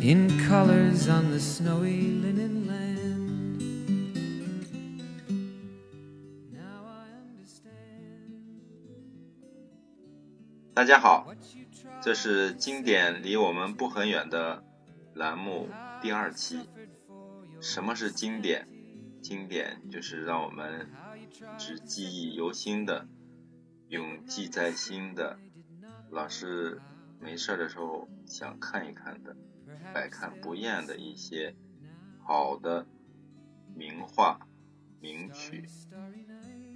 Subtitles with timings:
[0.00, 3.60] in colors on the snowy linen land.
[6.52, 7.72] Now I understand
[10.72, 11.34] 大家好，
[12.00, 14.62] 这是经典离我们不很远的
[15.14, 15.68] 栏目
[16.00, 16.68] 第二期。
[17.60, 18.68] 什么是经典？
[19.20, 20.88] 经典就是让我们
[21.58, 23.08] 只记忆犹新的、
[23.88, 25.36] 永记在心的，
[26.10, 26.80] 老是
[27.20, 29.36] 没事儿的时候想看一看的、
[29.92, 31.54] 百看不厌的一些
[32.24, 32.86] 好的
[33.74, 34.46] 名画、
[35.00, 35.68] 名曲。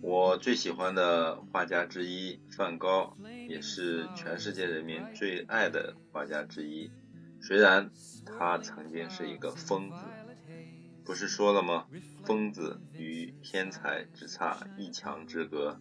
[0.00, 3.16] 我最喜欢的画家之一梵高，
[3.48, 6.90] 也是全世界人民最爱的画家之一。
[7.40, 7.90] 虽然
[8.24, 9.96] 他曾经是一个疯子，
[11.04, 11.86] 不是说了吗？
[12.24, 15.80] 疯子与天才只差一墙之隔。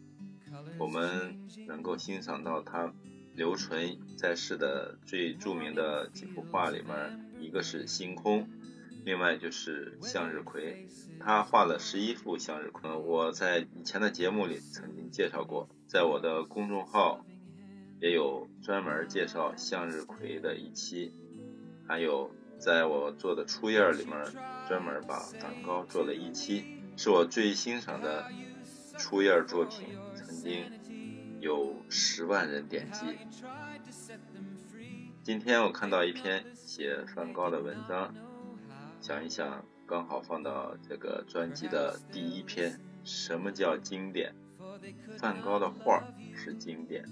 [0.77, 2.93] 我们能够欣赏到他
[3.35, 8.43] 留存在世的最著名的几幅画里面，一个是《星空》，
[9.03, 10.87] 另外就是《向日葵》。
[11.23, 17.25] 他画了十一幅向日葵，我在以前的节目里曾经介绍过，在我的公众号
[17.99, 21.13] 也有专门介绍向日葵的一期，
[21.87, 24.13] 还有在我做的初页里面
[24.67, 26.63] 专门把梵高做了一期，
[26.97, 28.25] 是我最欣赏的
[28.97, 30.65] 初页作品，曾经
[31.41, 32.99] 有十万人点击。
[35.23, 38.13] 今天我看到一篇写梵高的文章，
[39.01, 39.65] 想一想。
[39.87, 42.79] 刚好放到这个专辑的第一篇。
[43.03, 44.33] 什么叫经典？
[45.17, 47.03] 梵高的画是经典，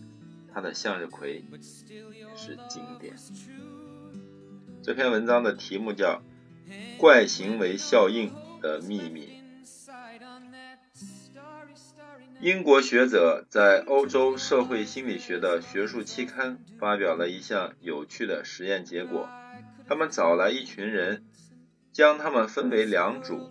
[0.53, 1.44] 他的向日葵
[2.38, 3.16] 是经典。
[4.82, 6.22] 这篇文章的题目叫
[6.98, 9.26] 《怪行为效应的秘密》。
[12.42, 19.28] 英国学者在欧洲社会心理学的学术期刊发表了一项有趣的实验结果，
[19.86, 21.26] 他们找来一群人。
[21.92, 23.50] 将他们分为两组，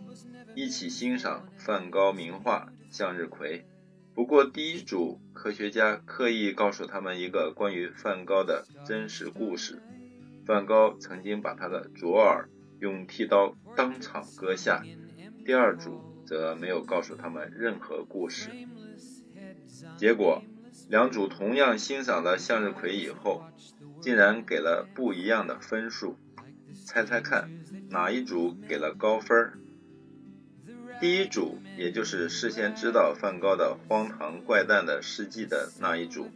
[0.54, 3.58] 一起欣赏梵高名画《向日葵》。
[4.14, 9.82] 不过，第一组科学家刻意告诉他们一个关于梵高的真实故事：
[10.46, 12.48] 梵高曾经把他的左耳
[12.80, 14.82] 用剃刀当场割下。
[15.44, 18.50] 第二组则没有告诉他们任何故事。
[19.96, 20.42] 结果，
[20.88, 23.44] 两组同样欣赏了向日葵以后，
[24.00, 26.16] 竟然给了不一样的分数。
[26.84, 27.50] 猜猜看，
[27.90, 29.52] 哪一组给了高分？
[31.00, 36.30] 第一组，也就是事先知道梵高的荒唐怪诞的事迹的那一组，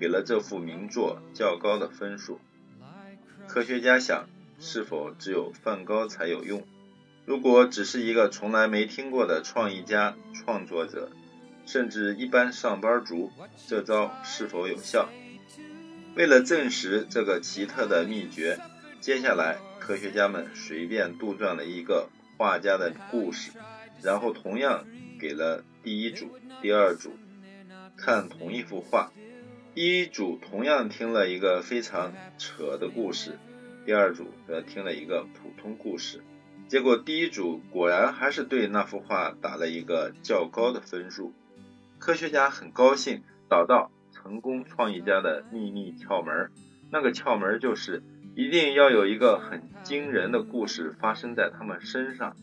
[0.00, 2.40] 给了这幅名作较高的分数。
[3.46, 4.28] 科学家想，
[4.58, 6.62] 是否只有梵高才有用？
[7.26, 11.10] 如果只是一个从来没听过的创意家、创作者，
[11.66, 13.30] 甚至一般上班族，
[13.68, 15.08] 这招是否有效？
[16.14, 18.58] 为了证实这个奇特的秘诀，
[19.00, 19.58] 接下来。
[19.78, 23.52] 科学家们随便杜撰了一个画家的故事，
[24.02, 24.84] 然后同样
[25.20, 26.26] 给了第一组、
[26.60, 27.12] 第二组
[27.96, 29.12] 看同一幅画。
[29.74, 33.38] 第一组同样听了一个非常扯的故事，
[33.84, 36.20] 第二组则听了一个普通故事。
[36.66, 41.32] 结果第一组果然还是对那幅画打了一个较高的分数。
[41.98, 46.50] 科学家很高兴找到成功创意家的秘密窍门，
[46.90, 48.02] 那个窍门就是。
[48.38, 52.36] 一定要有一个很惊人的故事发生在他们身上，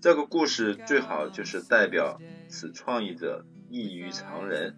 [0.00, 4.74] 这个故事最好就是代表此创意者异于常人，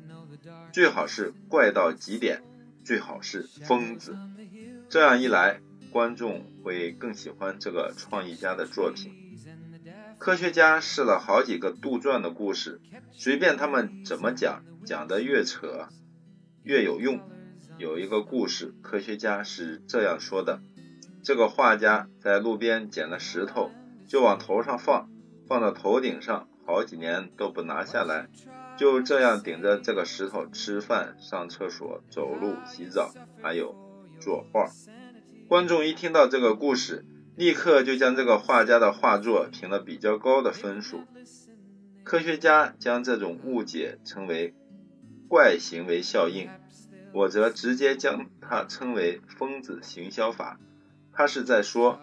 [0.70, 2.42] 最好是怪到极点，
[2.84, 4.19] 最好是疯子。
[4.91, 9.30] 这样一来，观众会更喜欢这个创意家的作品。
[10.20, 12.78] 科学家试了好几个杜撰的故事，
[13.11, 15.88] 随便他们怎么讲，讲得越扯，
[16.62, 17.20] 越有用。
[17.78, 20.61] 有一个故事，科学家是这样说的：
[21.22, 23.70] 这个画家在路边捡了石头，
[24.06, 25.08] 就往头上放，
[25.49, 28.28] 放到头顶上，好几年都不拿下来，
[28.76, 33.75] 就这样顶着这个石头吃饭、上厕所、走路、洗澡，还有
[34.20, 34.66] 作画。
[35.49, 37.06] 观众一听到这个故事，
[37.40, 41.04] 立刻就将这个画家的画作评了比较高的分数。
[42.04, 44.52] 科学家将这种误解称为
[45.26, 46.50] 怪行为效应。
[47.14, 50.60] 我则直接将它称为“疯子行销法”。
[51.14, 51.98] 他是在说，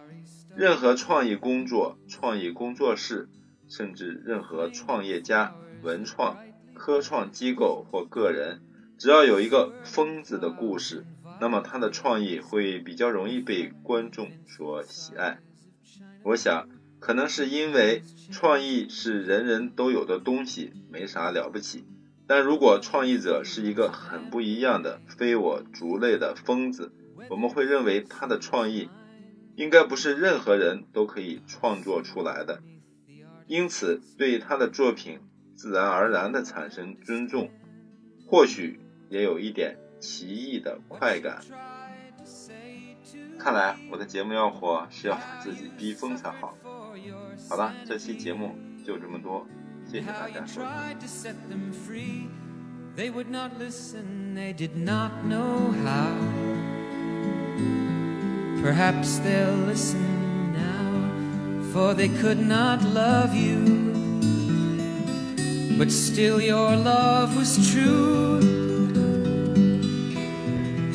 [0.55, 3.29] 任何创意工作、创意工作室，
[3.67, 5.53] 甚至任何创业家、
[5.83, 6.39] 文创、
[6.73, 8.63] 科创机构或个人，
[8.97, 11.05] 只要有一个疯子的故事，
[11.39, 15.37] 那么他的创意会比较容易被观众所喜爱。
[16.23, 16.67] 我想，
[16.99, 18.01] 可能是因为
[18.31, 21.85] 创意是人人都有的东西，没啥了不起。
[22.25, 26.91] 但如果创意者是一个很不一样的非我族类的疯子，
[27.29, 28.89] 我们会认为他的创意
[29.55, 32.63] 应该不是任何人都可以创作出来的，
[33.45, 35.19] 因此对他的作品
[35.55, 37.51] 自然而然地产生尊重，
[38.25, 38.79] 或许
[39.09, 41.39] 也有一点奇异的快感。
[43.39, 46.55] 看来我的节目要火，需要把自己逼疯才好。
[47.49, 48.55] 好了，这期节目
[48.85, 49.47] 就这么多。
[49.89, 52.29] 谢谢大家收听。
[52.97, 56.11] They would not listen, they did not know how.
[58.63, 63.59] Perhaps they'll listen now, for they could not love you.
[65.77, 68.86] But still, your love was true.